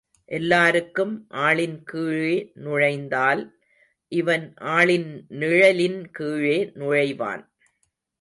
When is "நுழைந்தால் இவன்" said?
2.53-4.53